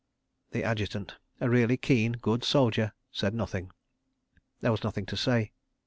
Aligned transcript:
."The 0.53 0.63
Adjutant, 0.63 1.17
a 1.39 1.47
really 1.47 1.77
keen, 1.77 2.13
good 2.13 2.43
soldier, 2.43 2.93
said 3.11 3.35
nothing. 3.35 3.69
There 4.61 4.71
was 4.71 4.83
nothing 4.83 5.05
to 5.05 5.15
say. 5.15 5.51